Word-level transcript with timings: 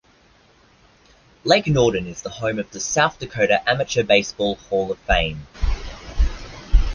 Lake 1.43 1.67
Norden 1.67 2.07
is 2.07 2.23
the 2.23 2.31
home 2.31 2.57
of 2.57 2.71
the 2.71 2.79
South 2.79 3.19
Dakota 3.19 3.61
Amateur 3.69 4.01
Baseball 4.01 4.55
Hall 4.55 4.91
of 4.91 4.97
Fame. 4.97 5.45